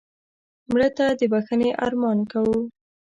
[0.71, 2.57] مړه ته د بښنې ارمان کوو